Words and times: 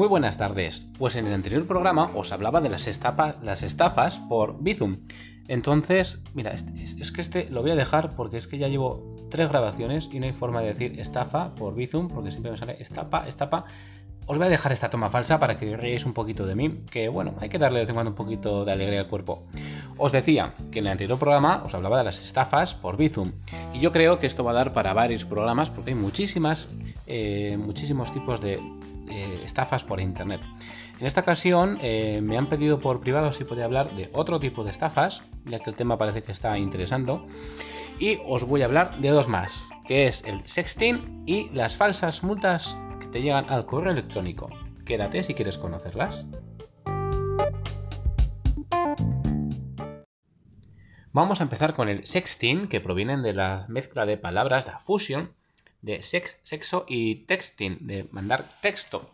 Muy 0.00 0.08
buenas 0.08 0.38
tardes. 0.38 0.86
Pues 0.98 1.14
en 1.16 1.26
el 1.26 1.34
anterior 1.34 1.66
programa 1.66 2.10
os 2.14 2.32
hablaba 2.32 2.62
de 2.62 2.70
las, 2.70 2.88
las 3.42 3.62
estafas 3.62 4.18
por 4.30 4.62
Bizum. 4.62 4.96
Entonces, 5.46 6.22
mira, 6.32 6.52
es, 6.52 6.64
es, 6.98 7.12
que 7.12 7.20
este 7.20 7.50
lo 7.50 7.60
voy 7.60 7.72
a 7.72 7.74
dejar 7.74 8.16
porque 8.16 8.38
es 8.38 8.46
que 8.46 8.56
ya 8.56 8.68
llevo 8.68 9.26
tres 9.30 9.50
grabaciones 9.50 10.08
y 10.10 10.18
no 10.18 10.24
hay 10.24 10.32
forma 10.32 10.62
de 10.62 10.68
decir 10.68 10.98
estafa 10.98 11.54
por 11.54 11.74
Bizum 11.74 12.08
porque 12.08 12.30
siempre 12.30 12.50
me 12.50 12.56
sale 12.56 12.80
estafa, 12.80 13.28
estafa. 13.28 13.66
Os 14.24 14.38
voy 14.38 14.46
a 14.46 14.50
dejar 14.50 14.72
esta 14.72 14.88
toma 14.88 15.10
falsa 15.10 15.38
para 15.38 15.58
que 15.58 15.76
reíais 15.76 16.06
un 16.06 16.14
poquito 16.14 16.46
de 16.46 16.54
mí, 16.54 16.80
que 16.90 17.10
bueno, 17.10 17.34
hay 17.38 17.50
que 17.50 17.58
darle 17.58 17.80
de 17.80 17.82
vez 17.82 17.90
en 17.90 17.96
cuando 17.96 18.12
un 18.12 18.16
poquito 18.16 18.64
de 18.64 18.72
alegría 18.72 19.00
al 19.00 19.08
cuerpo. 19.08 19.42
Os 19.98 20.12
decía 20.12 20.54
que 20.72 20.78
en 20.78 20.86
el 20.86 20.92
anterior 20.92 21.18
programa 21.18 21.62
os 21.62 21.74
hablaba 21.74 21.98
de 21.98 22.04
las 22.04 22.22
estafas 22.22 22.74
por 22.74 22.96
Bizum, 22.96 23.32
y 23.74 23.80
yo 23.80 23.92
creo 23.92 24.18
que 24.18 24.26
esto 24.26 24.44
va 24.44 24.52
a 24.52 24.54
dar 24.54 24.72
para 24.72 24.94
varios 24.94 25.26
programas 25.26 25.68
porque 25.68 25.90
hay 25.90 25.96
muchísimas, 25.96 26.68
eh, 27.06 27.58
muchísimos 27.60 28.12
tipos 28.12 28.40
de 28.40 28.60
eh, 29.10 29.40
estafas 29.44 29.84
por 29.84 30.00
internet. 30.00 30.40
En 30.98 31.06
esta 31.06 31.22
ocasión 31.22 31.78
eh, 31.80 32.20
me 32.22 32.38
han 32.38 32.48
pedido 32.48 32.80
por 32.80 33.00
privado 33.00 33.32
si 33.32 33.44
podía 33.44 33.64
hablar 33.64 33.94
de 33.94 34.10
otro 34.12 34.40
tipo 34.40 34.64
de 34.64 34.70
estafas, 34.70 35.22
ya 35.44 35.60
que 35.60 35.70
el 35.70 35.76
tema 35.76 35.98
parece 35.98 36.22
que 36.22 36.32
está 36.32 36.58
interesando. 36.58 37.26
Y 37.98 38.18
os 38.26 38.44
voy 38.44 38.62
a 38.62 38.66
hablar 38.66 38.98
de 38.98 39.10
dos 39.10 39.28
más, 39.28 39.70
que 39.86 40.06
es 40.06 40.24
el 40.24 40.40
sexting 40.46 41.24
y 41.26 41.50
las 41.50 41.76
falsas 41.76 42.22
multas 42.22 42.78
que 43.00 43.06
te 43.06 43.20
llegan 43.20 43.50
al 43.50 43.66
correo 43.66 43.92
electrónico. 43.92 44.48
Quédate 44.86 45.22
si 45.22 45.34
quieres 45.34 45.58
conocerlas. 45.58 46.26
Vamos 51.12 51.40
a 51.40 51.42
empezar 51.44 51.74
con 51.74 51.88
el 51.88 52.06
sexting, 52.06 52.68
que 52.68 52.80
provienen 52.80 53.22
de 53.22 53.32
la 53.32 53.66
mezcla 53.68 54.06
de 54.06 54.16
palabras, 54.16 54.66
de 54.66 54.72
fusión, 54.78 55.34
de 55.82 56.02
sex, 56.02 56.38
sexo 56.42 56.84
y 56.88 57.26
texting, 57.26 57.86
de 57.86 58.08
mandar 58.10 58.44
texto. 58.60 59.10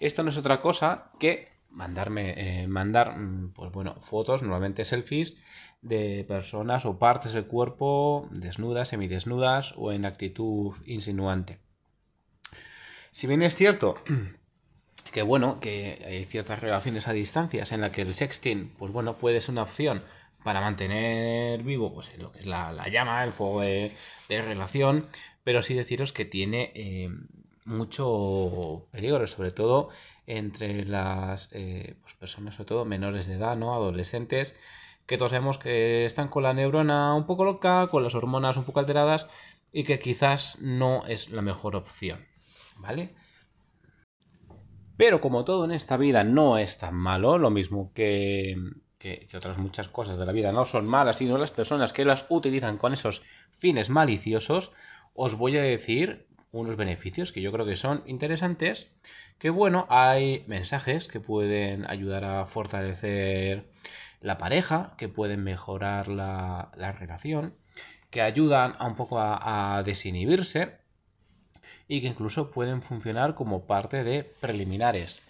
Esto 0.00 0.22
no 0.22 0.30
es 0.30 0.36
otra 0.36 0.60
cosa 0.60 1.10
que 1.18 1.48
mandarme, 1.70 2.62
eh, 2.62 2.68
mandar, 2.68 3.18
mm, 3.18 3.52
pues 3.52 3.72
bueno, 3.72 3.96
fotos, 4.00 4.42
normalmente 4.42 4.84
selfies, 4.84 5.36
de 5.82 6.24
personas 6.26 6.84
o 6.86 6.98
partes 6.98 7.32
del 7.32 7.46
cuerpo 7.46 8.28
desnudas, 8.32 8.88
semidesnudas 8.88 9.74
o 9.76 9.92
en 9.92 10.04
actitud 10.04 10.74
insinuante. 10.86 11.60
Si 13.12 13.26
bien 13.26 13.42
es 13.42 13.54
cierto 13.54 13.94
que 15.12 15.22
bueno, 15.22 15.60
que 15.60 16.02
hay 16.06 16.24
ciertas 16.24 16.60
relaciones 16.60 17.08
a 17.08 17.12
distancias 17.12 17.72
en 17.72 17.80
las 17.80 17.92
que 17.92 18.02
el 18.02 18.14
sexting, 18.14 18.74
pues 18.76 18.92
bueno, 18.92 19.14
puede 19.14 19.40
ser 19.40 19.52
una 19.52 19.62
opción 19.62 20.02
para 20.44 20.60
mantener 20.60 21.62
vivo 21.62 21.92
pues 21.92 22.16
lo 22.18 22.32
que 22.32 22.40
es 22.40 22.46
la, 22.46 22.88
llama, 22.88 23.24
el 23.24 23.32
fuego 23.32 23.60
de, 23.60 23.92
relación, 24.28 25.06
pero 25.44 25.62
sí 25.62 25.74
deciros 25.74 26.12
que 26.12 26.24
tiene 26.24 26.72
eh, 26.74 27.10
mucho 27.64 28.86
peligro, 28.90 29.26
sobre 29.26 29.50
todo 29.50 29.90
entre 30.26 30.84
las 30.84 31.48
eh, 31.52 31.96
pues, 32.02 32.14
personas, 32.14 32.54
sobre 32.54 32.68
todo 32.68 32.84
menores 32.84 33.26
de 33.26 33.34
edad, 33.34 33.56
¿no? 33.56 33.74
adolescentes, 33.74 34.56
que 35.06 35.16
todos 35.16 35.30
sabemos 35.30 35.58
que 35.58 36.04
están 36.04 36.28
con 36.28 36.42
la 36.42 36.52
neurona 36.52 37.14
un 37.14 37.24
poco 37.24 37.44
loca, 37.44 37.88
con 37.90 38.04
las 38.04 38.14
hormonas 38.14 38.58
un 38.58 38.64
poco 38.64 38.80
alteradas 38.80 39.26
y 39.72 39.84
que 39.84 39.98
quizás 39.98 40.60
no 40.60 41.06
es 41.06 41.30
la 41.30 41.42
mejor 41.42 41.76
opción, 41.76 42.26
¿vale? 42.76 43.14
Pero 44.98 45.20
como 45.20 45.44
todo 45.44 45.64
en 45.64 45.72
esta 45.72 45.96
vida 45.96 46.24
no 46.24 46.58
es 46.58 46.76
tan 46.78 46.94
malo, 46.94 47.38
lo 47.38 47.50
mismo 47.50 47.92
que, 47.94 48.56
que, 48.98 49.28
otras 49.34 49.58
muchas 49.58 49.88
cosas 49.88 50.18
de 50.18 50.26
la 50.26 50.32
vida 50.32 50.52
no 50.52 50.64
son 50.64 50.86
malas, 50.86 51.18
sino 51.18 51.38
las 51.38 51.50
personas 51.50 51.92
que 51.92 52.04
las 52.04 52.26
utilizan 52.28 52.78
con 52.78 52.92
esos 52.92 53.22
fines 53.50 53.90
maliciosos, 53.90 54.72
os 55.14 55.36
voy 55.36 55.56
a 55.56 55.62
decir 55.62 56.26
unos 56.50 56.76
beneficios 56.76 57.32
que 57.32 57.42
yo 57.42 57.52
creo 57.52 57.66
que 57.66 57.76
son 57.76 58.02
interesantes, 58.06 58.90
que 59.38 59.50
bueno, 59.50 59.86
hay 59.90 60.44
mensajes 60.46 61.08
que 61.08 61.20
pueden 61.20 61.88
ayudar 61.88 62.24
a 62.24 62.46
fortalecer 62.46 63.68
la 64.20 64.38
pareja, 64.38 64.94
que 64.96 65.08
pueden 65.08 65.44
mejorar 65.44 66.08
la, 66.08 66.70
relación, 66.98 67.54
que 68.10 68.22
ayudan 68.22 68.74
a 68.78 68.86
un 68.86 68.96
poco 68.96 69.18
a, 69.20 69.82
desinhibirse 69.84 70.78
y 71.86 72.00
que 72.00 72.08
incluso 72.08 72.50
pueden 72.50 72.82
funcionar 72.82 73.34
como 73.34 73.66
parte 73.66 74.02
de 74.02 74.24
preliminares. 74.24 75.22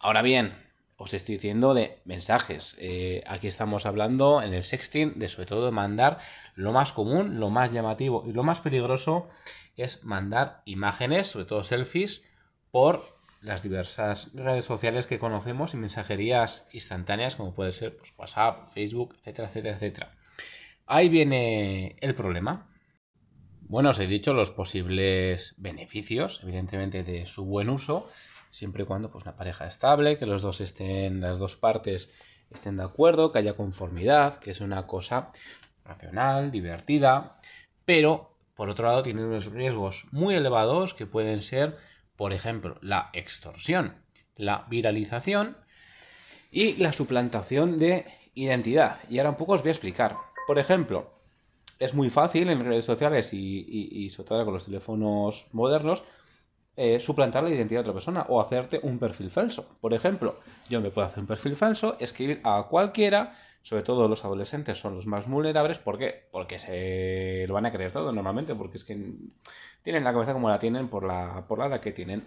Ahora 0.00 0.22
bien, 0.22 0.54
os 0.96 1.14
estoy 1.14 1.36
diciendo 1.36 1.74
de 1.74 1.98
mensajes. 2.04 2.76
Eh, 2.78 3.22
aquí 3.26 3.48
estamos 3.48 3.86
hablando 3.86 4.42
en 4.42 4.54
el 4.54 4.62
sexting 4.62 5.18
de 5.18 5.28
sobre 5.28 5.46
todo 5.46 5.72
mandar 5.72 6.18
lo 6.54 6.72
más 6.72 6.92
común, 6.92 7.40
lo 7.40 7.50
más 7.50 7.72
llamativo 7.72 8.24
y 8.26 8.32
lo 8.32 8.44
más 8.44 8.60
peligroso 8.60 9.28
es 9.76 10.04
mandar 10.04 10.62
imágenes, 10.64 11.28
sobre 11.28 11.46
todo 11.46 11.64
selfies, 11.64 12.24
por 12.70 13.02
las 13.40 13.62
diversas 13.62 14.32
redes 14.34 14.64
sociales 14.64 15.06
que 15.06 15.18
conocemos 15.18 15.74
y 15.74 15.76
mensajerías 15.76 16.68
instantáneas 16.72 17.36
como 17.36 17.54
puede 17.54 17.72
ser 17.72 17.96
pues, 17.96 18.14
WhatsApp, 18.16 18.68
Facebook, 18.72 19.14
etcétera, 19.18 19.48
etcétera, 19.48 19.74
etcétera. 19.74 20.14
Ahí 20.86 21.08
viene 21.08 21.96
el 22.00 22.14
problema. 22.14 22.70
Bueno, 23.62 23.90
os 23.90 23.98
he 23.98 24.06
dicho 24.06 24.34
los 24.34 24.50
posibles 24.50 25.54
beneficios, 25.56 26.40
evidentemente, 26.42 27.02
de 27.02 27.26
su 27.26 27.44
buen 27.44 27.70
uso 27.70 28.08
siempre 28.54 28.84
y 28.84 28.86
cuando 28.86 29.10
pues 29.10 29.24
una 29.24 29.34
pareja 29.34 29.66
estable, 29.66 30.16
que 30.16 30.26
los 30.26 30.40
dos 30.40 30.60
estén, 30.60 31.20
las 31.20 31.38
dos 31.38 31.56
partes 31.56 32.08
estén 32.50 32.76
de 32.76 32.84
acuerdo, 32.84 33.32
que 33.32 33.40
haya 33.40 33.56
conformidad, 33.56 34.38
que 34.38 34.52
es 34.52 34.60
una 34.60 34.86
cosa 34.86 35.32
racional, 35.84 36.52
divertida, 36.52 37.40
pero 37.84 38.38
por 38.54 38.70
otro 38.70 38.86
lado 38.86 39.02
tiene 39.02 39.24
unos 39.24 39.46
riesgos 39.46 40.06
muy 40.12 40.36
elevados 40.36 40.94
que 40.94 41.04
pueden 41.04 41.42
ser, 41.42 41.76
por 42.14 42.32
ejemplo, 42.32 42.78
la 42.80 43.10
extorsión, 43.12 43.96
la 44.36 44.66
viralización 44.70 45.56
y 46.52 46.74
la 46.74 46.92
suplantación 46.92 47.76
de 47.80 48.06
identidad. 48.34 49.00
Y 49.10 49.18
ahora 49.18 49.30
un 49.30 49.36
poco 49.36 49.54
os 49.54 49.62
voy 49.62 49.70
a 49.70 49.72
explicar. 49.72 50.16
Por 50.46 50.60
ejemplo, 50.60 51.10
es 51.80 51.92
muy 51.92 52.08
fácil 52.08 52.48
en 52.50 52.64
redes 52.64 52.84
sociales 52.84 53.34
y, 53.34 53.66
y 53.68 54.10
sobre 54.10 54.28
todo 54.28 54.44
con 54.44 54.54
los 54.54 54.66
teléfonos 54.66 55.48
modernos 55.50 56.04
eh, 56.76 56.98
suplantar 56.98 57.44
la 57.44 57.50
identidad 57.50 57.78
de 57.78 57.82
otra 57.82 57.92
persona 57.92 58.26
o 58.28 58.40
hacerte 58.40 58.80
un 58.82 58.98
perfil 58.98 59.30
falso. 59.30 59.66
Por 59.80 59.94
ejemplo, 59.94 60.40
yo 60.68 60.80
me 60.80 60.90
puedo 60.90 61.06
hacer 61.06 61.20
un 61.20 61.26
perfil 61.26 61.54
falso, 61.54 61.96
escribir 62.00 62.40
a 62.42 62.64
cualquiera, 62.68 63.34
sobre 63.62 63.82
todo 63.82 64.08
los 64.08 64.24
adolescentes 64.24 64.78
son 64.78 64.96
los 64.96 65.06
más 65.06 65.28
vulnerables, 65.28 65.78
¿por 65.78 65.98
qué? 65.98 66.26
Porque 66.32 66.58
se 66.58 67.44
lo 67.46 67.54
van 67.54 67.66
a 67.66 67.72
creer 67.72 67.92
todo 67.92 68.12
normalmente, 68.12 68.54
porque 68.54 68.78
es 68.78 68.84
que 68.84 69.12
tienen 69.82 70.04
la 70.04 70.12
cabeza 70.12 70.32
como 70.32 70.48
la 70.48 70.58
tienen 70.58 70.88
por 70.88 71.04
la, 71.04 71.44
por 71.46 71.58
la 71.58 71.66
edad 71.66 71.80
que 71.80 71.92
tienen. 71.92 72.24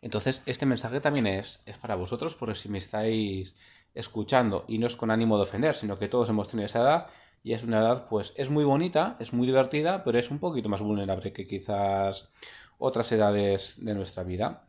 Entonces, 0.00 0.42
este 0.46 0.66
mensaje 0.66 1.00
también 1.00 1.26
es, 1.26 1.62
es 1.66 1.76
para 1.76 1.94
vosotros, 1.94 2.34
porque 2.34 2.54
si 2.54 2.68
me 2.68 2.78
estáis 2.78 3.56
escuchando 3.94 4.64
y 4.68 4.78
no 4.78 4.86
es 4.86 4.96
con 4.96 5.10
ánimo 5.10 5.36
de 5.36 5.44
ofender, 5.44 5.74
sino 5.74 5.98
que 5.98 6.08
todos 6.08 6.28
hemos 6.28 6.48
tenido 6.48 6.66
esa 6.66 6.80
edad 6.80 7.06
y 7.42 7.52
es 7.52 7.64
una 7.64 7.78
edad, 7.78 8.08
pues 8.08 8.32
es 8.36 8.50
muy 8.50 8.64
bonita, 8.64 9.16
es 9.20 9.32
muy 9.32 9.46
divertida, 9.46 10.04
pero 10.04 10.18
es 10.18 10.30
un 10.30 10.38
poquito 10.38 10.68
más 10.68 10.82
vulnerable 10.82 11.32
que 11.32 11.46
quizás 11.46 12.28
otras 12.78 13.10
edades 13.12 13.84
de 13.84 13.94
nuestra 13.94 14.22
vida. 14.22 14.64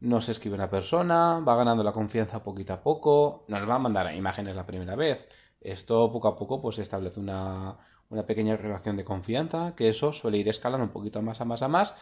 Nos 0.00 0.28
escribe 0.28 0.54
una 0.54 0.70
persona, 0.70 1.40
va 1.40 1.56
ganando 1.56 1.82
la 1.82 1.92
confianza 1.92 2.42
poquito 2.42 2.72
a 2.72 2.82
poco, 2.82 3.44
nos 3.48 3.68
va 3.68 3.74
a 3.74 3.78
mandar 3.78 4.14
imágenes 4.14 4.56
la 4.56 4.66
primera 4.66 4.96
vez. 4.96 5.28
Esto 5.60 6.10
poco 6.10 6.28
a 6.28 6.36
poco 6.36 6.62
pues 6.62 6.78
establece 6.78 7.20
una, 7.20 7.76
una 8.08 8.24
pequeña 8.24 8.56
relación 8.56 8.96
de 8.96 9.04
confianza, 9.04 9.74
que 9.76 9.88
eso 9.88 10.12
suele 10.12 10.38
ir 10.38 10.48
escalando 10.48 10.84
un 10.84 10.92
poquito 10.92 11.20
más 11.20 11.40
a 11.40 11.44
más 11.44 11.62
a 11.62 11.68
más. 11.68 11.96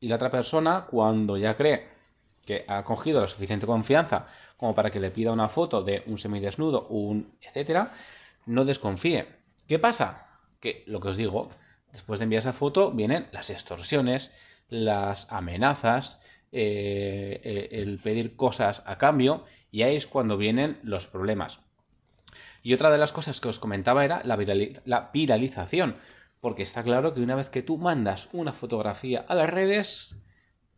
Y 0.00 0.08
la 0.08 0.16
otra 0.16 0.30
persona, 0.30 0.86
cuando 0.90 1.36
ya 1.36 1.56
cree 1.56 1.88
que 2.44 2.64
ha 2.68 2.82
cogido 2.84 3.20
la 3.20 3.28
suficiente 3.28 3.66
confianza 3.66 4.26
como 4.56 4.74
para 4.74 4.90
que 4.90 5.00
le 5.00 5.10
pida 5.10 5.32
una 5.32 5.48
foto 5.48 5.82
de 5.82 6.02
un 6.06 6.18
semidesnudo, 6.18 6.86
un 6.88 7.36
etcétera, 7.40 7.92
no 8.46 8.64
desconfíe. 8.64 9.26
¿Qué 9.66 9.78
pasa? 9.78 10.26
Que 10.60 10.84
lo 10.86 11.00
que 11.00 11.08
os 11.08 11.16
digo, 11.16 11.48
después 11.92 12.20
de 12.20 12.24
enviar 12.24 12.40
esa 12.40 12.52
foto 12.52 12.90
vienen 12.90 13.28
las 13.32 13.50
extorsiones, 13.50 14.32
las 14.68 15.30
amenazas, 15.30 16.20
eh, 16.52 17.40
eh, 17.42 17.68
el 17.72 17.98
pedir 17.98 18.36
cosas 18.36 18.82
a 18.86 18.98
cambio, 18.98 19.44
y 19.70 19.82
ahí 19.82 19.96
es 19.96 20.06
cuando 20.06 20.36
vienen 20.36 20.78
los 20.82 21.06
problemas. 21.06 21.60
Y 22.62 22.74
otra 22.74 22.90
de 22.90 22.98
las 22.98 23.12
cosas 23.12 23.40
que 23.40 23.48
os 23.48 23.58
comentaba 23.58 24.04
era 24.04 24.22
la, 24.24 24.38
la 24.84 25.10
viralización, 25.12 25.96
porque 26.40 26.62
está 26.62 26.82
claro 26.82 27.14
que 27.14 27.22
una 27.22 27.34
vez 27.34 27.48
que 27.50 27.62
tú 27.62 27.78
mandas 27.78 28.28
una 28.32 28.52
fotografía 28.52 29.24
a 29.26 29.34
las 29.34 29.50
redes, 29.50 30.22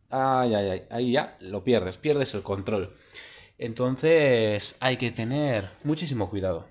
ay, 0.09 0.53
ay, 0.53 0.69
ay, 0.69 0.83
ahí 0.89 1.11
ya 1.11 1.37
lo 1.39 1.63
pierdes, 1.63 1.97
pierdes 1.97 2.33
el 2.33 2.43
control. 2.43 2.95
Entonces 3.57 4.75
hay 4.79 4.97
que 4.97 5.11
tener 5.11 5.69
muchísimo 5.83 6.29
cuidado. 6.29 6.67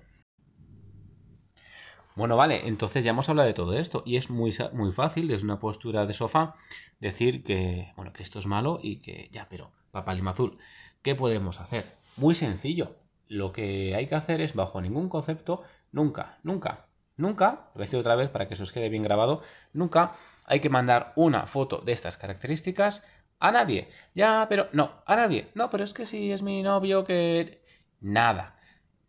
Bueno, 2.17 2.35
vale, 2.35 2.67
entonces 2.67 3.05
ya 3.05 3.11
hemos 3.11 3.29
hablado 3.29 3.47
de 3.47 3.53
todo 3.53 3.77
esto 3.77 4.01
y 4.03 4.17
es 4.17 4.31
muy, 4.31 4.51
muy 4.73 4.91
fácil 4.91 5.27
desde 5.27 5.45
una 5.45 5.59
postura 5.59 6.07
de 6.07 6.13
sofá 6.13 6.55
decir 6.99 7.43
que, 7.43 7.93
bueno, 7.95 8.11
que 8.11 8.23
esto 8.23 8.39
es 8.39 8.47
malo 8.47 8.79
y 8.81 9.01
que 9.01 9.29
ya, 9.31 9.47
pero 9.49 9.71
papá 9.91 10.15
Lima 10.15 10.31
Azul, 10.31 10.57
¿qué 11.03 11.13
podemos 11.13 11.61
hacer? 11.61 11.85
Muy 12.15 12.33
sencillo. 12.33 12.95
Lo 13.27 13.53
que 13.53 13.93
hay 13.95 14.07
que 14.07 14.15
hacer 14.15 14.41
es, 14.41 14.55
bajo 14.55 14.81
ningún 14.81 15.09
concepto, 15.09 15.61
nunca, 15.91 16.39
nunca, 16.41 16.87
nunca, 17.17 17.51
lo 17.51 17.73
voy 17.75 17.83
a 17.83 17.85
decir 17.85 17.99
otra 17.99 18.15
vez 18.15 18.29
para 18.31 18.47
que 18.47 18.55
eso 18.55 18.63
os 18.63 18.71
quede 18.71 18.89
bien 18.89 19.03
grabado, 19.03 19.43
nunca 19.73 20.13
hay 20.45 20.59
que 20.59 20.69
mandar 20.71 21.13
una 21.15 21.45
foto 21.45 21.81
de 21.85 21.91
estas 21.91 22.17
características 22.17 23.03
A 23.39 23.51
nadie. 23.51 23.89
Ya, 24.15 24.47
pero 24.49 24.69
no, 24.73 25.03
a 25.05 25.15
nadie. 25.15 25.51
No, 25.53 25.69
pero 25.69 25.83
es 25.83 25.93
que 25.93 26.07
si 26.07 26.31
es 26.31 26.41
mi 26.41 26.63
novio 26.63 27.05
que... 27.05 27.61
Nada. 28.01 28.56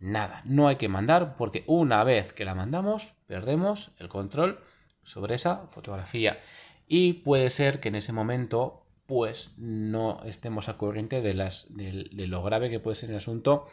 Nada. 0.00 0.42
No 0.44 0.68
hay 0.68 0.76
que 0.76 0.88
mandar 0.88 1.36
porque 1.36 1.64
una 1.66 2.04
vez 2.04 2.32
que 2.32 2.44
la 2.44 2.54
mandamos, 2.54 3.14
perdemos 3.26 3.90
el 3.98 4.08
control 4.08 4.60
sobre 5.02 5.34
esa 5.34 5.66
fotografía. 5.68 6.38
Y 6.86 7.14
puede 7.14 7.50
ser 7.50 7.80
que 7.80 7.88
en 7.88 7.96
ese 7.96 8.12
momento 8.12 8.84
pues 9.06 9.54
no 9.56 10.20
estemos 10.24 10.68
a 10.68 10.76
corriente 10.76 11.22
de, 11.22 11.32
las, 11.32 11.66
de, 11.70 12.26
lo 12.26 12.42
grave 12.42 12.68
que 12.68 12.78
puede 12.78 12.94
ser 12.94 13.10
el 13.10 13.16
asunto 13.16 13.66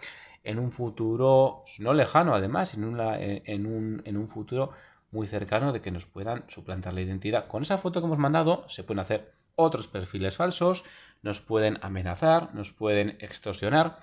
en 0.45 0.59
un 0.59 0.71
futuro, 0.71 1.65
y 1.77 1.81
no 1.81 1.93
lejano 1.93 2.35
además, 2.35 2.75
en 2.75 2.85
un 3.67 4.29
futuro 4.29 4.71
muy 5.11 5.27
cercano 5.27 5.73
de 5.73 5.81
que 5.81 5.91
nos 5.91 6.05
puedan 6.05 6.45
suplantar 6.47 6.93
la 6.93 7.01
identidad. 7.01 7.47
Con 7.47 7.63
esa 7.63 7.77
foto 7.77 7.99
que 7.99 8.05
hemos 8.05 8.17
mandado 8.17 8.67
se 8.69 8.83
pueden 8.83 8.99
hacer 8.99 9.33
otros 9.55 9.87
perfiles 9.87 10.37
falsos, 10.37 10.83
nos 11.21 11.41
pueden 11.41 11.79
amenazar, 11.81 12.53
nos 12.53 12.71
pueden 12.71 13.17
extorsionar. 13.19 13.97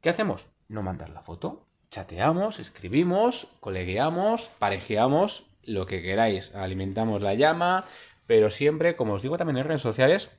¿Qué 0.00 0.10
hacemos? 0.10 0.53
No 0.68 0.82
mandar 0.82 1.10
la 1.10 1.22
foto. 1.22 1.66
Chateamos, 1.90 2.58
escribimos, 2.58 3.48
colegueamos, 3.60 4.48
parejeamos, 4.58 5.46
lo 5.62 5.86
que 5.86 6.02
queráis. 6.02 6.54
Alimentamos 6.54 7.22
la 7.22 7.34
llama, 7.34 7.84
pero 8.26 8.50
siempre, 8.50 8.96
como 8.96 9.14
os 9.14 9.22
digo 9.22 9.36
también 9.36 9.58
en 9.58 9.64
redes 9.64 9.82
sociales, 9.82 10.30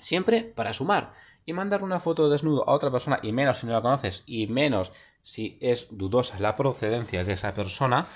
Siempre 0.00 0.42
para 0.42 0.72
sumar. 0.72 1.14
Y 1.44 1.52
mandar 1.52 1.82
una 1.82 2.00
foto 2.00 2.28
desnudo 2.28 2.68
a 2.68 2.72
otra 2.72 2.90
persona, 2.90 3.20
y 3.22 3.32
menos 3.32 3.58
si 3.58 3.66
no 3.66 3.72
la 3.72 3.82
conoces, 3.82 4.24
y 4.26 4.46
menos 4.48 4.92
si 5.22 5.58
es 5.60 5.86
dudosa 5.90 6.40
la 6.40 6.56
procedencia 6.56 7.24
de 7.24 7.32
esa 7.32 7.54
persona, 7.54 8.06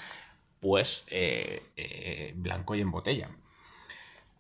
pues 0.59 1.05
eh, 1.09 1.63
eh, 1.77 2.33
blanco 2.37 2.75
y 2.75 2.81
en 2.81 2.91
botella. 2.91 3.31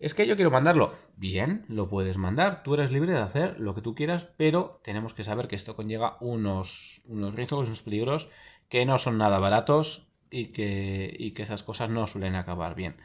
Es 0.00 0.14
que 0.14 0.26
yo 0.26 0.35
quiero 0.35 0.50
mandarlo. 0.50 0.94
Bien, 1.17 1.67
lo 1.69 1.87
puedes 1.87 2.17
mandar. 2.17 2.62
Tú 2.62 2.73
eres 2.73 2.91
libre 2.91 3.12
de 3.12 3.19
hacer 3.19 3.61
lo 3.61 3.75
que 3.75 3.82
tú 3.82 3.94
quieras, 3.94 4.26
pero 4.38 4.81
tenemos 4.82 5.12
que 5.12 5.25
saber 5.25 5.47
que 5.47 5.56
esto 5.56 5.76
conlleva 5.76 6.17
unos, 6.20 7.02
riesgos, 7.06 7.69
unos 7.69 7.82
peligros 7.82 8.31
que 8.70 8.87
no 8.87 8.97
son 8.97 9.19
nada 9.19 9.38
baratos 9.38 10.08
y 10.31 10.52
que, 10.52 11.35
esas 11.37 11.62
cosas 11.62 11.91
no 11.91 12.06
suelen 12.06 12.35
acabar 12.35 12.75
bien. 12.75 12.97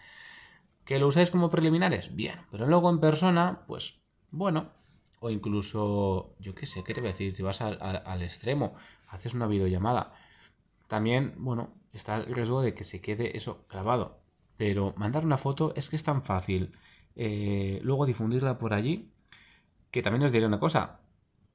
¿Que 0.86 0.98
lo 0.98 1.08
usáis 1.10 1.32
como 1.32 1.50
preliminares? 1.50 2.16
Bien, 2.16 2.40
pero 2.50 2.66
luego 2.66 2.90
en 2.90 3.02
persona, 3.02 3.66
pues 3.68 4.00
bueno, 4.32 4.72
o 5.20 5.30
incluso, 5.30 6.34
yo 6.40 6.56
qué 6.56 6.66
sé, 6.66 6.86
¿qué 6.86 6.94
te 6.94 7.02
voy 7.02 7.10
a 7.10 7.12
decir? 7.12 7.36
Si 7.36 7.44
vas 7.44 7.60
al, 7.62 8.24
extremo, 8.24 8.74
haces 9.10 9.34
una 9.34 9.48
videollamada. 9.48 10.14
También, 10.88 11.34
bueno, 11.40 11.74
está 11.92 12.18
el 12.18 12.34
riesgo 12.34 12.62
de 12.62 12.74
que 12.74 12.86
se 12.86 13.02
quede 13.02 13.36
eso 13.36 13.66
grabado. 13.70 14.25
Pero 14.58 14.94
mandar 14.98 15.26
una 15.26 15.38
foto 15.38 15.74
es 15.76 15.90
que 15.90 15.96
es 15.96 16.04
tan 16.04 16.24
fácil. 16.24 16.72
Eh, 17.16 17.80
luego 17.84 18.06
difundirla 18.06 18.58
por 18.58 18.74
allí, 18.74 19.12
que 19.92 20.02
también 20.02 20.24
os 20.24 20.32
diré 20.32 20.46
una 20.46 20.60
cosa. 20.60 21.00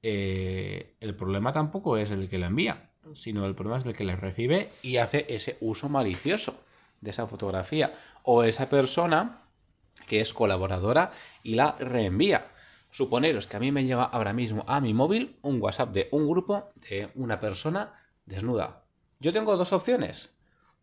Eh, 0.02 0.96
el 1.00 1.14
problema 1.14 1.52
tampoco 1.52 1.96
es 1.96 2.10
el 2.10 2.28
que 2.28 2.38
la 2.38 2.46
envía, 2.46 2.90
sino 3.14 3.46
el 3.46 3.54
problema 3.54 3.78
es 3.78 3.86
el 3.86 3.94
que 3.94 4.04
la 4.04 4.16
recibe 4.16 4.70
y 4.82 4.96
hace 4.96 5.26
ese 5.28 5.58
uso 5.60 5.88
malicioso 5.88 6.62
de 7.00 7.10
esa 7.10 7.26
fotografía. 7.26 7.94
O 8.22 8.44
esa 8.44 8.68
persona 8.68 9.42
que 10.06 10.20
es 10.20 10.32
colaboradora 10.32 11.12
y 11.42 11.54
la 11.54 11.76
reenvía. 11.78 12.48
Suponeros 12.90 13.46
que 13.46 13.56
a 13.56 13.60
mí 13.60 13.70
me 13.70 13.84
llega 13.84 14.04
ahora 14.04 14.32
mismo 14.32 14.64
a 14.66 14.80
mi 14.80 14.92
móvil 14.94 15.36
un 15.42 15.62
WhatsApp 15.62 15.92
de 15.92 16.08
un 16.10 16.28
grupo 16.28 16.70
de 16.88 17.08
una 17.14 17.38
persona 17.38 17.94
desnuda. 18.26 18.82
Yo 19.20 19.32
tengo 19.32 19.56
dos 19.56 19.72
opciones. 19.72 20.34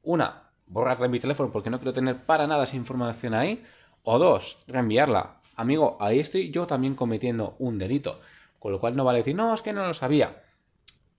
Una, 0.03 0.46
borrarla 0.67 1.05
en 1.05 1.11
mi 1.11 1.19
teléfono 1.19 1.51
porque 1.51 1.69
no 1.69 1.79
quiero 1.79 1.93
tener 1.93 2.17
para 2.17 2.47
nada 2.47 2.63
esa 2.63 2.75
información 2.75 3.33
ahí. 3.33 3.63
O 4.03 4.19
dos, 4.19 4.63
reenviarla. 4.67 5.41
Amigo, 5.55 5.97
ahí 5.99 6.19
estoy 6.19 6.51
yo 6.51 6.67
también 6.67 6.95
cometiendo 6.95 7.55
un 7.59 7.77
delito. 7.77 8.19
Con 8.59 8.71
lo 8.71 8.79
cual 8.79 8.95
no 8.95 9.03
vale 9.03 9.19
decir, 9.19 9.35
no, 9.35 9.53
es 9.53 9.61
que 9.61 9.73
no 9.73 9.85
lo 9.85 9.93
sabía. 9.93 10.43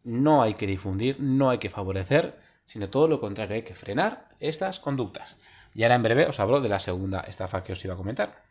No 0.05 0.43
hay 0.43 0.55
que 0.55 0.67
difundir, 0.67 1.21
no 1.21 1.51
hay 1.51 1.59
que 1.59 1.71
favorecer, 1.71 2.39
sino 2.65 2.89
todo 2.89 3.09
lo 3.09 3.21
contrario, 3.21 3.57
hay 3.57 3.63
que 3.63 3.75
frenar 3.75 4.29
estas 4.41 4.81
conductas. 4.81 5.39
Y 5.75 5.83
ahora 5.83 5.97
en 5.97 6.03
breve 6.03 6.27
os 6.27 6.41
hablo 6.41 6.61
de 6.61 6.69
la 6.69 6.81
segunda 6.81 7.21
estafa 7.21 7.63
que 7.63 7.73
os 7.73 7.85
iba 7.85 7.95
a 7.95 7.97
comentar. 7.97 8.43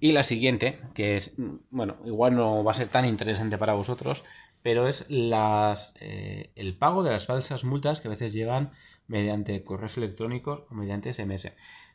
Y 0.00 0.12
la 0.12 0.24
siguiente, 0.24 0.80
que 0.94 1.16
es, 1.16 1.34
bueno, 1.70 1.96
igual 2.04 2.34
no 2.34 2.64
va 2.64 2.72
a 2.72 2.74
ser 2.74 2.88
tan 2.88 3.04
interesante 3.04 3.56
para 3.56 3.74
vosotros, 3.74 4.24
pero 4.62 4.88
es 4.88 5.04
las, 5.08 5.94
eh, 6.00 6.50
el 6.56 6.76
pago 6.76 7.02
de 7.02 7.12
las 7.12 7.26
falsas 7.26 7.64
multas 7.64 8.00
que 8.00 8.08
a 8.08 8.10
veces 8.10 8.32
llegan 8.32 8.72
mediante 9.06 9.62
correos 9.64 9.96
electrónicos 9.96 10.62
o 10.70 10.74
mediante 10.74 11.12
SMS. 11.12 11.52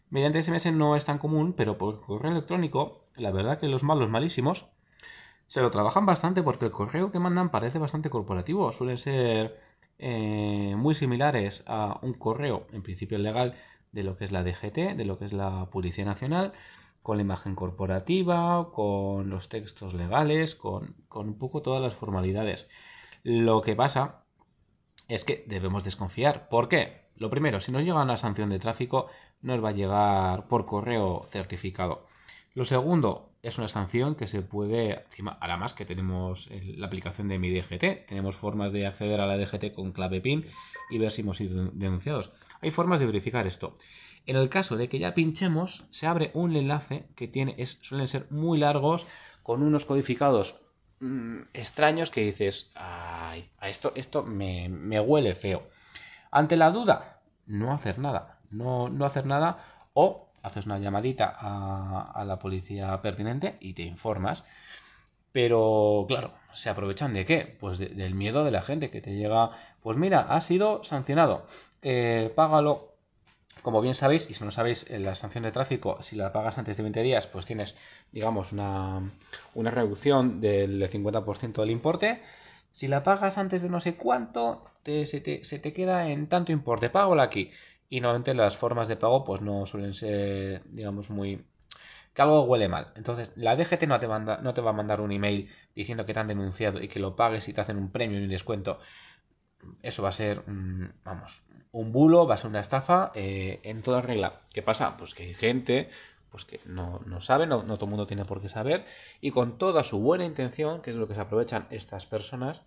Mediante 0.10 0.42
SMS 0.44 0.72
no 0.74 0.96
es 0.96 1.06
tan 1.06 1.18
común, 1.18 1.54
pero 1.54 1.78
por 1.78 2.00
correo 2.02 2.32
electrónico, 2.32 3.06
la 3.16 3.32
verdad 3.32 3.60
que 3.60 3.68
los 3.68 3.84
malos 3.84 4.10
malísimos 4.10 4.68
se 5.48 5.62
lo 5.62 5.72
trabajan 5.72 6.06
bastante 6.06 6.44
porque 6.44 6.66
el 6.66 6.72
correo 6.72 7.12
que 7.12 7.20
mandan 7.20 7.52
parece 7.52 7.80
bastante 7.80 8.10
corporativo. 8.10 8.72
Suelen 8.72 8.98
ser 8.98 9.60
eh, 10.00 10.76
muy 10.78 10.96
similares 10.96 11.64
a 11.68 12.00
un 12.02 12.14
correo, 12.14 12.68
en 12.72 12.84
principio 12.84 13.18
legal, 13.18 13.56
de 13.92 14.04
lo 14.04 14.18
que 14.18 14.26
es 14.26 14.32
la 14.32 14.44
DGT, 14.44 14.96
de 14.96 15.06
lo 15.06 15.18
que 15.18 15.26
es 15.26 15.34
la 15.34 15.70
Policía 15.72 16.06
Nacional 16.06 16.54
con 17.08 17.16
la 17.16 17.24
imagen 17.24 17.56
corporativa, 17.56 18.70
con 18.74 19.30
los 19.30 19.48
textos 19.48 19.94
legales, 19.94 20.56
con, 20.56 20.94
un 21.10 21.38
poco 21.38 21.62
todas 21.62 21.82
las 21.82 21.96
formalidades. 21.96 22.68
Lo 23.24 23.62
que 23.62 23.78
pasa 23.78 24.26
es 25.08 25.26
que 25.26 25.44
debemos 25.48 25.84
desconfiar. 25.84 26.50
¿Por 26.50 26.70
qué? 26.70 27.08
Lo 27.16 27.30
primero, 27.30 27.60
si 27.60 27.72
nos 27.72 27.84
llega 27.84 28.02
una 28.02 28.18
sanción 28.18 28.50
de 28.50 28.60
tráfico, 28.60 29.08
nos 29.42 29.64
va 29.64 29.70
a 29.70 29.74
llegar 29.74 30.48
por 30.48 30.66
correo 30.66 31.24
certificado. 31.30 32.06
Lo 32.54 32.66
segundo, 32.66 33.32
es 33.44 33.58
una 33.58 33.68
sanción 33.68 34.16
que 34.16 34.28
se 34.28 34.42
puede, 34.42 35.04
encima, 35.06 35.38
ahora 35.40 35.58
más 35.58 35.74
que 35.74 35.86
tenemos 35.86 36.50
la 36.52 36.88
aplicación 36.88 37.28
de 37.28 37.40
mi 37.40 37.52
DGT, 37.52 38.08
tenemos 38.08 38.36
formas 38.36 38.72
de 38.72 38.86
acceder 38.86 39.22
a 39.22 39.28
la 39.28 39.38
DGT 39.38 39.74
con 39.74 39.92
clave 39.92 40.22
PIN 40.22 40.46
y 40.90 40.98
ver 40.98 41.12
si 41.12 41.22
hemos 41.22 41.38
sido 41.38 41.70
denunciados. 41.74 42.32
Hay 42.62 42.72
formas 42.72 43.00
de 43.00 43.06
verificar 43.06 43.48
esto. 43.48 43.74
En 44.26 44.36
el 44.36 44.50
caso 44.50 44.76
de 44.76 44.90
que 44.90 45.00
ya 45.00 45.14
pinchemos, 45.14 45.86
se 45.92 46.08
abre 46.08 46.32
un 46.34 46.56
enlace 46.56 47.06
que 47.16 47.28
tiene, 47.28 47.56
es, 47.58 47.78
suelen 47.82 48.08
ser 48.08 48.28
muy 48.30 48.58
largos, 48.58 49.06
con 49.44 49.64
unos 49.64 49.86
codificados 49.86 50.60
mm, 51.00 51.44
extraños 51.54 52.10
que 52.10 52.26
dices, 52.26 52.72
a 53.60 53.70
esto, 53.70 53.92
esto 53.96 54.24
me, 54.24 55.00
huele 55.00 55.36
feo. 55.36 55.68
Ante 56.32 56.56
la 56.58 56.72
duda, 56.72 57.22
no 57.46 57.74
hacer 57.74 58.00
nada, 58.00 58.40
no, 58.50 58.90
no 58.90 59.06
hacer 59.06 59.26
nada 59.26 59.58
o 59.94 60.30
haces 60.44 60.66
una 60.66 60.80
llamadita 60.80 61.36
a, 61.38 62.24
la 62.26 62.40
policía 62.40 63.02
pertinente 63.02 63.58
y 63.60 63.74
te 63.74 63.84
informas. 63.84 64.44
Pero 65.32 66.06
claro, 66.08 66.34
¿se 66.54 66.70
aprovechan 66.70 67.14
de 67.14 67.26
qué? 67.26 67.58
Pues 67.60 67.78
del 67.78 68.16
miedo 68.16 68.44
de 68.44 68.52
la 68.52 68.62
gente 68.62 68.90
que 68.90 69.02
te 69.02 69.16
llega, 69.16 69.52
pues 69.82 69.98
mira, 69.98 70.22
ha 70.22 70.42
sido 70.42 70.84
sancionado, 70.84 71.46
eh, 71.82 72.32
págalo 72.36 72.98
como 73.62 73.82
bien 73.82 73.96
sabéis, 73.96 74.30
y 74.30 74.34
si 74.34 74.44
no 74.44 74.52
sabéis, 74.52 74.86
eh, 74.90 75.00
la 75.00 75.16
sanción 75.16 75.44
de 75.44 75.52
tráfico, 75.52 76.02
si 76.02 76.16
la 76.16 76.32
pagas 76.32 76.58
antes 76.58 76.78
de 76.78 76.84
20 76.84 77.02
días, 77.02 77.28
pues 77.28 77.46
tienes, 77.46 77.76
digamos, 78.12 78.52
una, 78.54 79.02
reducción 79.56 80.40
del 80.40 80.90
50% 80.90 81.62
del 81.62 81.72
importe. 81.72 82.22
Si 82.72 82.88
la 82.88 83.04
pagas 83.04 83.38
antes 83.38 83.62
de 83.62 83.70
no 83.70 83.80
sé 83.80 83.96
cuánto, 83.96 84.66
se, 84.84 85.22
te, 85.22 85.74
queda 85.74 86.10
en 86.10 86.28
tanto 86.28 86.52
importe. 86.52 86.90
Pago 86.90 87.20
aquí. 87.20 87.52
Y 87.90 88.02
normalmente 88.02 88.34
las 88.34 88.58
formas 88.58 88.88
de 88.88 88.98
pago, 88.98 89.24
pues 89.24 89.42
no 89.42 89.66
suelen 89.66 89.94
ser, 89.94 90.64
digamos, 90.66 91.10
muy. 91.10 91.46
que 92.14 92.22
algo 92.22 92.44
huele 92.44 92.68
mal. 92.68 92.92
Entonces, 92.96 93.32
la 93.36 93.56
DGT 93.56 93.84
no 93.88 94.00
te, 94.00 94.08
manda, 94.08 94.38
no 94.38 94.54
te 94.54 94.62
va 94.62 94.72
a 94.72 94.74
mandar 94.74 95.02
un 95.02 95.12
email 95.12 95.50
diciendo 95.76 96.06
que 96.06 96.14
te 96.14 96.20
han 96.20 96.28
denunciado 96.28 96.82
y 96.82 96.88
que 96.88 97.00
lo 97.00 97.16
pagues 97.16 97.48
y 97.48 97.54
te 97.54 97.62
hacen 97.62 97.78
un 97.78 97.92
premio 97.92 98.20
y 98.20 98.24
un 98.24 98.30
descuento 98.30 98.80
eso 99.82 100.04
va 100.04 100.10
a 100.10 100.14
ser, 100.14 100.44
vamos, 101.04 101.44
un 101.72 101.92
bulo, 101.92 102.28
va 102.28 102.36
a 102.36 102.38
ser 102.38 102.50
una 102.50 102.60
estafa 102.60 103.12
eh, 103.16 103.60
en 103.64 103.82
toda 103.82 104.02
regla. 104.02 104.42
¿Qué 104.54 104.62
pasa? 104.62 104.98
Pues 104.98 105.14
que 105.14 105.24
hay 105.24 105.34
gente 105.34 105.90
pues 106.32 106.46
que 106.46 106.60
no, 106.66 107.02
sabe, 107.20 107.48
no, 107.48 107.64
todo 107.64 107.86
el 107.86 107.90
mundo 107.90 108.08
tiene 108.08 108.26
por 108.26 108.42
qué 108.42 108.50
saber, 108.50 108.86
y 109.22 109.32
con 109.32 109.58
toda 109.58 109.84
su 109.84 110.00
buena 110.00 110.26
intención, 110.26 110.82
que 110.82 110.92
es 110.92 110.98
lo 110.98 111.08
que 111.08 111.16
se 111.16 111.22
aprovechan 111.22 111.68
estas 111.70 112.06
personas, 112.06 112.64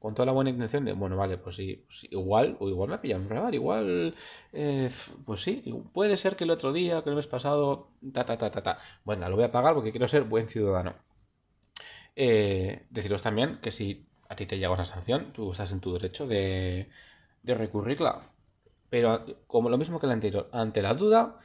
con 0.00 0.14
toda 0.14 0.26
la 0.26 0.32
buena 0.32 0.50
intención 0.50 0.84
de, 0.84 0.92
bueno, 0.92 1.16
vale, 1.16 1.38
pues 1.38 1.56
sí, 1.56 1.84
pues 1.86 2.04
igual, 2.10 2.56
o 2.60 2.68
igual 2.68 2.88
me 2.88 2.96
ha 2.96 3.00
pillado 3.00 3.22
un 3.22 3.54
igual, 3.54 4.14
eh, 4.52 4.90
pues 5.24 5.42
sí, 5.42 5.62
puede 5.92 6.16
ser 6.16 6.36
que 6.36 6.44
el 6.44 6.50
otro 6.50 6.72
día, 6.72 7.02
que 7.02 7.10
el 7.10 7.16
mes 7.16 7.26
pasado, 7.26 7.90
ta, 8.12 8.24
ta, 8.24 8.36
ta, 8.36 8.50
ta, 8.50 8.62
ta, 8.62 8.78
venga, 9.04 9.28
lo 9.28 9.36
voy 9.36 9.44
a 9.44 9.52
pagar 9.52 9.74
porque 9.74 9.92
quiero 9.92 10.08
ser 10.08 10.24
buen 10.24 10.48
ciudadano. 10.48 10.94
Eh, 12.20 12.86
deciros 12.90 13.22
también 13.22 13.60
que 13.62 13.70
si 13.70 14.08
a 14.28 14.34
ti 14.36 14.44
te 14.46 14.58
llega 14.58 14.72
una 14.72 14.84
sanción, 14.84 15.32
tú 15.32 15.52
estás 15.52 15.72
en 15.72 15.80
tu 15.80 15.92
derecho 15.92 16.26
de, 16.26 16.90
recurrirla. 17.44 18.32
Pero 18.90 19.24
como 19.46 19.70
lo 19.70 19.78
mismo 19.78 20.00
que 20.00 20.06
la 20.06 20.14
anterior, 20.14 20.48
ante 20.52 20.82
la 20.82 20.94
duda, 20.94 21.38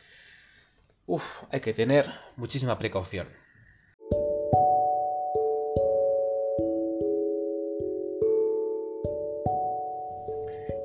hay 1.52 1.62
que 1.62 1.74
tener 1.74 2.10
muchísima 2.36 2.78
precaución. 2.78 3.28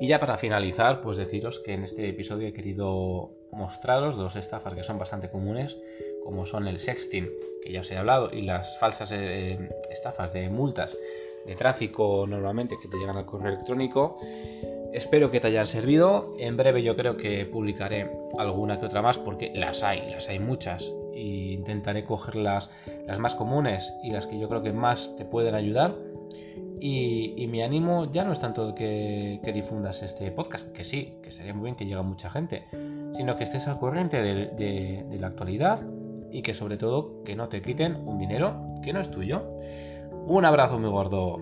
Y 0.01 0.07
ya 0.07 0.19
para 0.19 0.37
finalizar, 0.37 1.01
pues 1.01 1.17
deciros 1.17 1.59
que 1.59 1.73
en 1.73 1.83
este 1.83 2.07
episodio 2.07 2.47
he 2.47 2.53
querido 2.53 3.31
mostraros 3.51 4.15
dos 4.15 4.37
estafas 4.37 4.73
que 4.73 4.83
son 4.83 4.97
bastante 4.97 5.29
comunes, 5.29 5.77
como 6.23 6.45
son 6.45 6.67
el 6.67 6.79
sexting, 6.79 7.29
que 7.61 7.71
ya 7.73 7.81
os 7.81 7.91
he 7.91 7.97
hablado, 7.97 8.31
y 8.31 8.43
las 8.43 8.77
falsas 8.77 9.11
eh, 9.11 9.69
estafas 9.89 10.31
de 10.31 10.49
multas 10.49 10.97
de 11.45 11.55
tráfico 11.55 12.25
normalmente 12.27 12.77
que 12.81 12.87
te 12.87 12.97
llegan 12.97 13.17
al 13.17 13.25
correo 13.25 13.53
electrónico. 13.53 14.17
Espero 14.93 15.29
que 15.29 15.39
te 15.39 15.47
hayan 15.47 15.67
servido. 15.67 16.33
En 16.37 16.57
breve 16.57 16.81
yo 16.81 16.95
creo 16.95 17.17
que 17.17 17.45
publicaré 17.45 18.11
alguna 18.37 18.79
que 18.79 18.87
otra 18.87 19.01
más 19.01 19.17
porque 19.17 19.51
las 19.53 19.83
hay, 19.83 20.09
las 20.09 20.29
hay 20.29 20.39
muchas. 20.39 20.93
Intentaré 21.13 22.05
coger 22.05 22.35
las, 22.35 22.71
las 23.05 23.19
más 23.19 23.35
comunes 23.35 23.93
y 24.03 24.11
las 24.11 24.25
que 24.25 24.39
yo 24.39 24.47
creo 24.47 24.63
que 24.63 24.73
más 24.73 25.15
te 25.15 25.25
pueden 25.25 25.55
ayudar. 25.55 25.95
Y, 26.81 27.45
mi 27.47 27.61
ánimo 27.61 28.11
ya 28.11 28.23
no 28.23 28.31
es 28.31 28.39
tanto 28.39 28.73
que, 28.73 29.39
difundas 29.53 30.01
este 30.01 30.31
podcast, 30.31 30.71
que 30.71 30.83
sí, 30.83 31.15
que 31.21 31.29
estaría 31.29 31.53
muy 31.53 31.65
bien 31.65 31.75
que 31.75 31.85
llegue 31.85 32.01
mucha 32.03 32.29
gente, 32.29 32.65
sino 33.15 33.35
que 33.35 33.43
estés 33.43 33.67
al 33.67 33.79
corriente 33.79 34.21
de, 34.21 35.03
de 35.03 35.17
la 35.19 35.27
actualidad 35.27 35.81
y 36.31 36.41
que 36.41 36.53
sobre 36.53 36.77
todo 36.77 37.23
que 37.23 37.35
no 37.35 37.49
te 37.49 37.61
quiten 37.61 37.95
un 38.07 38.17
dinero 38.17 38.55
que 38.83 38.93
no 38.93 39.01
es 39.01 39.11
tuyo. 39.11 39.43
Un 40.27 40.45
abrazo 40.45 40.77
muy 40.77 40.89
gordo. 40.89 41.39